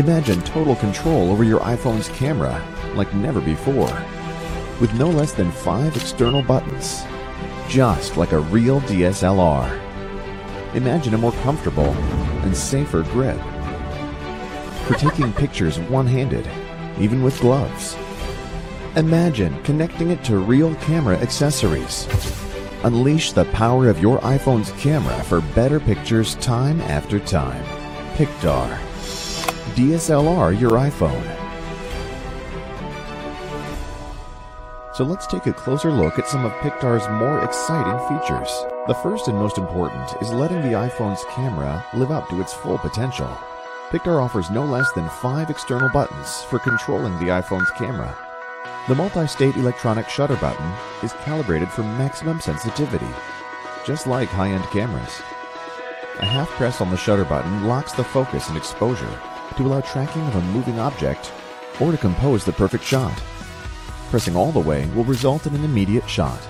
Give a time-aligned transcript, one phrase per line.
[0.00, 4.02] Imagine total control over your iPhone's camera like never before,
[4.80, 7.02] with no less than five external buttons,
[7.68, 9.78] just like a real DSLR.
[10.74, 11.92] Imagine a more comfortable
[12.44, 13.38] and safer grip.
[14.86, 16.48] For taking pictures one handed,
[16.98, 17.94] even with gloves.
[18.96, 22.08] Imagine connecting it to real camera accessories.
[22.84, 27.62] Unleash the power of your iPhone's camera for better pictures time after time.
[28.14, 28.89] Pictar.
[29.80, 31.24] DSLR your iPhone.
[34.94, 38.50] So let's take a closer look at some of Pictar's more exciting features.
[38.88, 42.76] The first and most important is letting the iPhone's camera live up to its full
[42.76, 43.26] potential.
[43.88, 48.14] Pictar offers no less than five external buttons for controlling the iPhone's camera.
[48.86, 50.70] The multi-state electronic shutter button
[51.02, 53.08] is calibrated for maximum sensitivity,
[53.86, 55.22] just like high-end cameras.
[56.18, 59.18] A half press on the shutter button locks the focus and exposure
[59.56, 61.32] to allow tracking of a moving object
[61.80, 63.16] or to compose the perfect shot.
[64.10, 66.40] Pressing all the way will result in an immediate shot.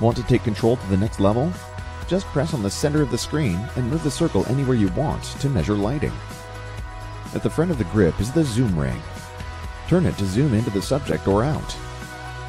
[0.00, 1.52] Want to take control to the next level?
[2.08, 5.22] Just press on the center of the screen and move the circle anywhere you want
[5.22, 6.12] to measure lighting.
[7.34, 9.00] At the front of the grip is the zoom ring.
[9.88, 11.76] Turn it to zoom into the subject or out.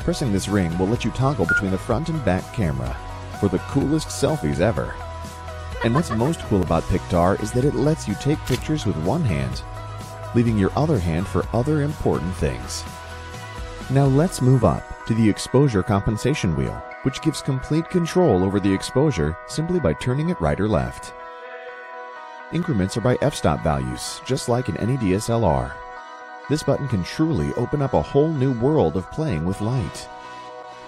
[0.03, 2.97] Pressing this ring will let you toggle between the front and back camera
[3.39, 4.93] for the coolest selfies ever.
[5.83, 9.21] And what's most cool about Pictar is that it lets you take pictures with one
[9.21, 9.63] hand,
[10.33, 12.85] leaving your other hand for other important things.
[13.89, 18.73] Now let's move up to the exposure compensation wheel, which gives complete control over the
[18.73, 21.13] exposure simply by turning it right or left.
[22.53, 25.73] Increments are by f-stop values, just like in any DSLR.
[26.49, 30.07] This button can truly open up a whole new world of playing with light.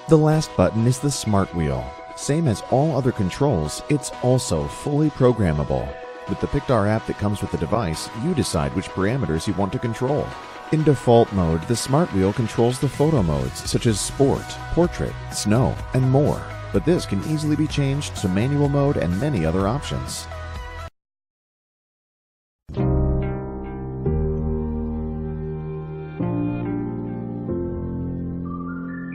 [0.07, 1.85] The last button is the Smart Wheel.
[2.16, 5.87] Same as all other controls, it's also fully programmable.
[6.30, 9.73] With the Pictar app that comes with the device, you decide which parameters you want
[9.73, 10.26] to control.
[10.71, 15.76] In default mode, the Smart Wheel controls the photo modes such as Sport, Portrait, Snow,
[15.93, 16.42] and more,
[16.73, 20.26] but this can easily be changed to manual mode and many other options.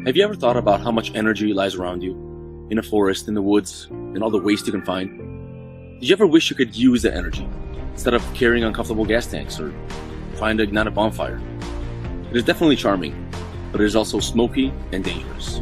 [0.07, 2.30] Have you ever thought about how much energy lies around you?
[2.71, 5.19] In a forest, in the woods, in all the waste you can find?
[5.99, 7.49] Did you ever wish you could use that energy
[7.91, 9.75] instead of carrying uncomfortable gas tanks or
[10.37, 11.41] trying to ignite a bonfire?
[12.31, 13.29] It is definitely charming,
[13.73, 15.59] but it is also smoky and dangerous.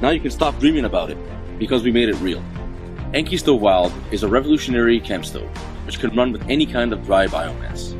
[0.00, 1.18] Now you can stop dreaming about it
[1.58, 2.42] because we made it real.
[3.12, 5.50] Enki Stove Wild is a revolutionary camp stove
[5.84, 7.92] which can run with any kind of dry biomass.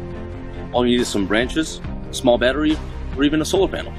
[0.73, 2.79] All you need is some branches, a small battery,
[3.19, 3.93] or even a solar panel.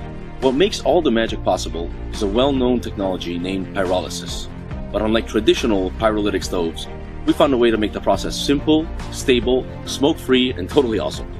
[0.45, 4.47] What makes all the magic possible is a well-known technology named pyrolysis.
[4.91, 6.87] But unlike traditional pyrolytic stoves,
[7.25, 11.33] we found a way to make the process simple, stable, smoke-free, and totally awesome.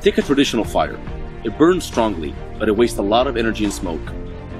[0.00, 0.98] Take a traditional fire.
[1.44, 4.08] It burns strongly, but it wastes a lot of energy and smoke,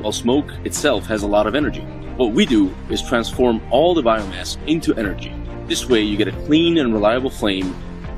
[0.02, 1.86] while smoke itself has a lot of energy.
[2.18, 5.32] What we do is transform all the biomass into energy.
[5.68, 7.72] This way you get a clean and reliable flame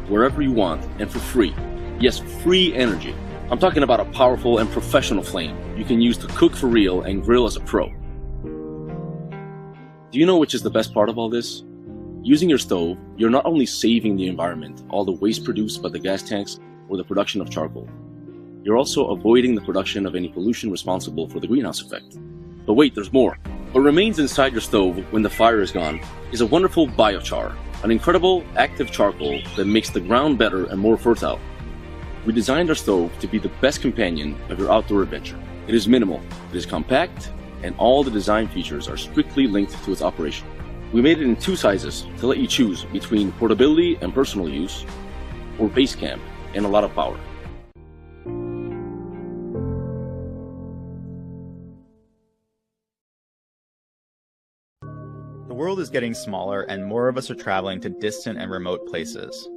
[0.09, 1.55] wherever you want and for free.
[2.01, 3.15] Yes, free energy.
[3.49, 7.03] I'm talking about a powerful and professional flame you can use to cook for real
[7.03, 7.89] and grill as a pro.
[10.11, 11.62] Do you know which is the best part of all this?
[12.25, 15.99] Using your stove, you're not only saving the environment, all the waste produced by the
[16.01, 16.59] gas tanks
[16.89, 17.89] or the production of charcoal,
[18.65, 22.19] you're also avoiding the production of any pollution responsible for the greenhouse effect.
[22.67, 23.39] But wait, there's more.
[23.71, 26.01] What remains inside your stove when the fire is gone
[26.33, 30.97] is a wonderful biochar, an incredible active charcoal that makes the ground better and more
[30.97, 31.39] fertile.
[32.27, 35.39] We designed our stove to be the best companion of your outdoor adventure.
[35.69, 36.21] It is minimal,
[36.51, 37.31] it is compact,
[37.63, 40.49] and all the design features are strictly linked to its operation.
[40.93, 44.85] We made it in two sizes to let you choose between portability and personal use,
[45.61, 46.21] or base camp
[46.53, 47.17] and a lot of power.
[55.47, 58.84] The world is getting smaller and more of us are traveling to distant and remote
[58.89, 59.49] places.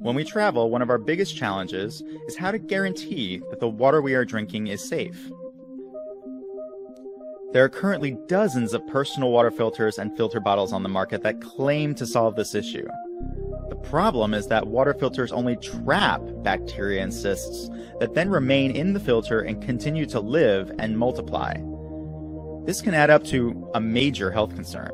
[0.00, 4.00] When we travel, one of our biggest challenges is how to guarantee that the water
[4.00, 5.30] we are drinking is safe.
[7.52, 11.42] There are currently dozens of personal water filters and filter bottles on the market that
[11.42, 12.88] claim to solve this issue.
[13.68, 17.68] The problem is that water filters only trap bacteria and cysts
[17.98, 21.54] that then remain in the filter and continue to live and multiply.
[22.64, 24.92] This can add up to a major health concern.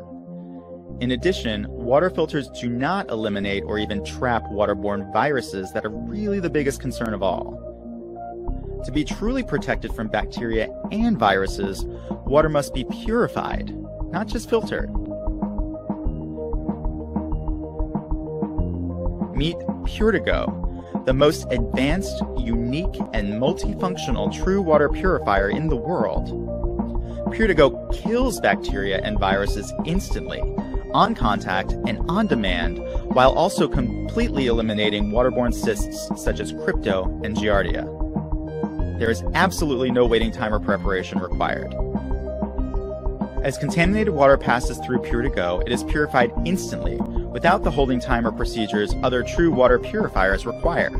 [0.98, 6.40] In addition, water filters do not eliminate or even trap waterborne viruses that are really
[6.40, 8.80] the biggest concern of all.
[8.86, 11.84] To be truly protected from bacteria and viruses,
[12.24, 13.76] water must be purified,
[14.10, 14.88] not just filtered.
[19.36, 26.28] Meet Pure2Go, the most advanced, unique, and multifunctional true water purifier in the world.
[27.34, 30.40] Pure2Go kills bacteria and viruses instantly,
[30.96, 32.78] on contact, and on demand,
[33.12, 37.84] while also completely eliminating waterborne cysts such as crypto and giardia.
[38.98, 41.74] There is absolutely no waiting time or preparation required.
[43.44, 48.32] As contaminated water passes through Pure2Go, it is purified instantly without the holding time or
[48.32, 50.90] procedures other true water purifiers require.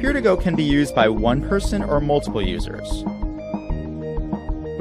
[0.00, 3.04] Pure2Go can be used by one person or multiple users.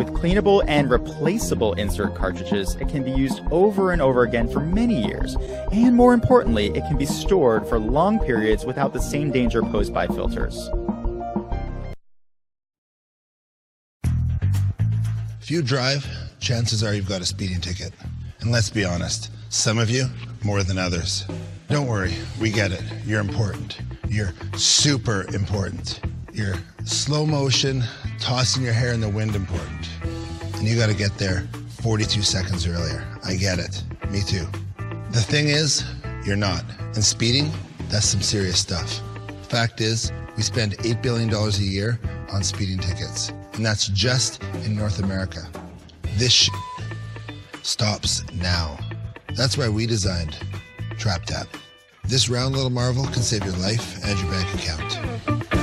[0.07, 4.61] With cleanable and replaceable insert cartridges, it can be used over and over again for
[4.61, 5.35] many years,
[5.73, 9.93] and more importantly, it can be stored for long periods without the same danger posed
[9.93, 10.69] by filters.
[15.41, 16.07] If you drive,
[16.39, 17.91] chances are you've got a speeding ticket.
[18.39, 20.05] And let's be honest, some of you
[20.41, 21.25] more than others.
[21.69, 22.83] Don't worry, we get it.
[23.05, 23.81] You're important.
[24.07, 25.99] You're super important.
[26.31, 26.55] You're
[26.85, 27.83] slow motion,
[28.19, 29.76] tossing your hair in the wind important.
[30.57, 31.47] And you got to get there
[31.81, 33.05] 42 seconds earlier.
[33.23, 33.83] I get it.
[34.09, 34.45] Me too.
[35.11, 35.83] The thing is,
[36.25, 36.63] you're not.
[36.79, 37.51] And speeding,
[37.89, 39.01] that's some serious stuff.
[39.43, 41.99] Fact is, we spend $8 billion a year
[42.31, 43.31] on speeding tickets.
[43.53, 45.47] And that's just in North America.
[46.15, 46.49] This sh-
[47.61, 48.77] stops now.
[49.35, 50.37] That's why we designed
[50.93, 51.47] TrapTap.
[52.03, 55.56] This round little marvel can save your life and your bank account.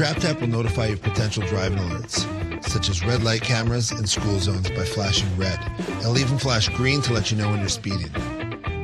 [0.00, 2.24] TrapTap will notify you of potential driving alerts,
[2.64, 5.60] such as red light cameras and school zones by flashing red.
[5.98, 8.10] It'll even flash green to let you know when you're speeding.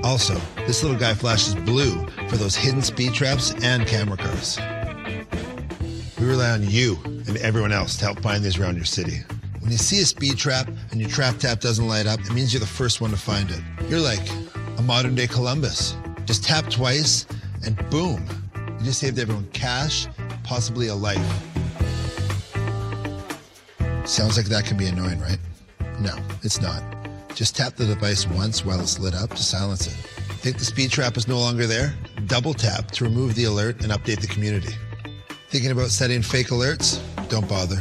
[0.04, 4.58] Also, this little guy flashes blue for those hidden speed traps and camera cars.
[6.20, 9.20] We rely on you and everyone else to help find these around your city.
[9.60, 12.52] When you see a speed trap and your trap tap doesn't light up, it means
[12.52, 13.62] you're the first one to find it.
[13.88, 14.28] You're like
[14.76, 15.96] a modern day Columbus.
[16.26, 17.24] Just tap twice
[17.64, 18.22] and boom,
[18.78, 20.08] you just saved everyone cash,
[20.46, 21.18] possibly a life.
[24.04, 25.38] Sounds like that can be annoying, right?
[26.00, 26.82] No, it's not.
[27.34, 29.94] Just tap the device once while it's lit up to silence it.
[30.40, 31.94] Think the speed trap is no longer there?
[32.26, 34.72] Double tap to remove the alert and update the community.
[35.50, 37.00] Thinking about setting fake alerts?
[37.28, 37.76] Don't bother.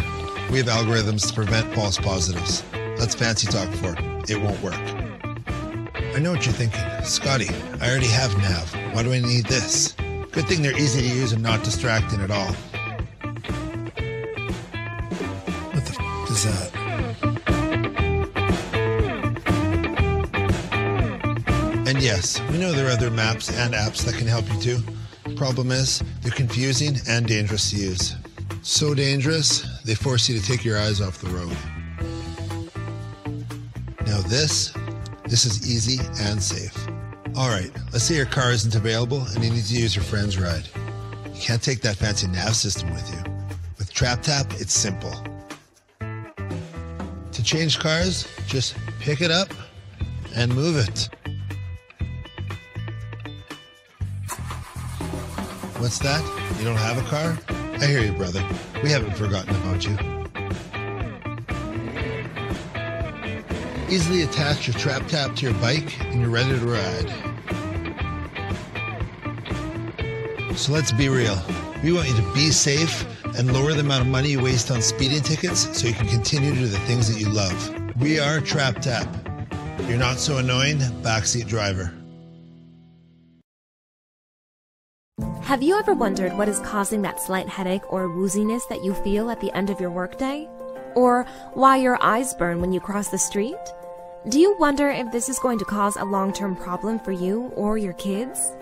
[0.52, 2.64] We have algorithms to prevent false positives.
[2.98, 3.96] That's fancy talk for
[4.28, 4.74] it won't work.
[6.16, 6.82] I know what you're thinking.
[7.04, 8.74] Scotty, I already have Nav.
[8.96, 9.96] Why do I need this?
[10.36, 12.52] Good thing they're easy to use and not distracting at all.
[15.72, 16.72] What the f is that?
[21.88, 24.80] And yes, we know there are other maps and apps that can help you too.
[25.38, 28.16] Problem is, they're confusing and dangerous to use.
[28.62, 31.56] So dangerous, they force you to take your eyes off the road.
[34.06, 34.74] Now this,
[35.30, 36.85] this is easy and safe.
[37.38, 40.40] All right, let's say your car isn't available and you need to use your friend's
[40.40, 40.70] ride.
[41.34, 43.22] You can't take that fancy nav system with you.
[43.78, 45.14] With TrapTap, it's simple.
[46.00, 49.50] To change cars, just pick it up
[50.34, 51.10] and move it.
[55.80, 56.24] What's that?
[56.58, 57.38] You don't have a car?
[57.82, 58.48] I hear you, brother.
[58.82, 60.25] We haven't forgotten about you.
[63.90, 67.36] Easily attach your trap tap to your bike and you're ready to ride.
[70.58, 71.38] So let's be real.
[71.84, 73.06] We want you to be safe
[73.38, 76.54] and lower the amount of money you waste on speeding tickets so you can continue
[76.54, 77.76] to do the things that you love.
[78.02, 79.08] We are Trap Tap.
[79.88, 81.94] You're not so annoying, backseat driver.
[85.42, 89.30] Have you ever wondered what is causing that slight headache or wooziness that you feel
[89.30, 90.50] at the end of your workday?
[90.96, 93.60] Or why your eyes burn when you cross the street?
[94.30, 97.52] Do you wonder if this is going to cause a long term problem for you
[97.56, 98.54] or your kids?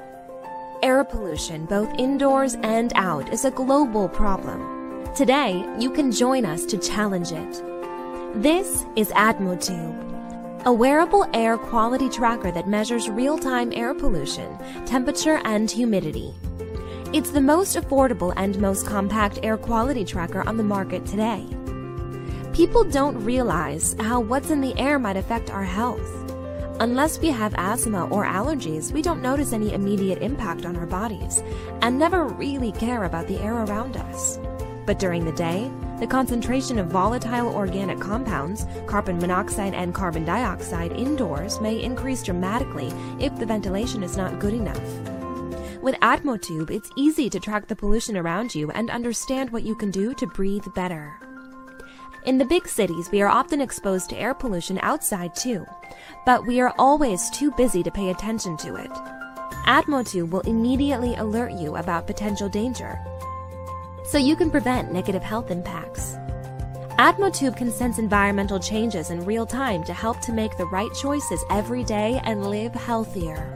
[0.81, 5.07] Air pollution, both indoors and out, is a global problem.
[5.15, 7.63] Today, you can join us to challenge it.
[8.35, 15.39] This is AtmoTube, a wearable air quality tracker that measures real time air pollution, temperature,
[15.45, 16.33] and humidity.
[17.13, 21.45] It's the most affordable and most compact air quality tracker on the market today.
[22.53, 26.07] People don't realize how what's in the air might affect our health.
[26.79, 31.41] Unless we have asthma or allergies, we don't notice any immediate impact on our bodies
[31.81, 34.37] and never really care about the air around us.
[34.85, 40.91] But during the day, the concentration of volatile organic compounds, carbon monoxide and carbon dioxide
[40.91, 44.79] indoors may increase dramatically if the ventilation is not good enough.
[45.81, 49.89] With AtmoTube, it's easy to track the pollution around you and understand what you can
[49.89, 51.17] do to breathe better.
[52.25, 55.65] In the big cities, we are often exposed to air pollution outside too,
[56.25, 58.89] but we are always too busy to pay attention to it.
[59.67, 62.97] Atmotube will immediately alert you about potential danger,
[64.05, 66.15] so you can prevent negative health impacts.
[66.97, 71.43] Atmotube can sense environmental changes in real time to help to make the right choices
[71.49, 73.49] every day and live healthier.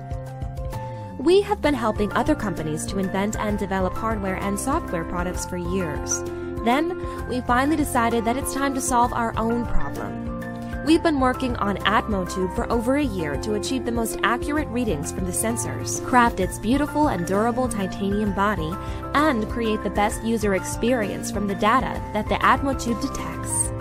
[1.18, 5.56] We have been helping other companies to invent and develop hardware and software products for
[5.56, 6.22] years.
[6.68, 10.84] Then, we finally decided that it's time to solve our own problem.
[10.86, 15.14] We've been working on Atmotube for over a year to achieve the most accurate readings
[15.14, 18.74] from the sensors, craft its beautiful and durable titanium body,
[19.14, 23.72] and create the best user experience from the data that the Atmotube detects.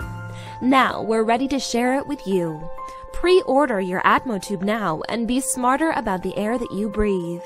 [0.61, 2.69] Now we're ready to share it with you.
[3.11, 7.43] Pre-order your Atmotube now and be smarter about the air that you breathe.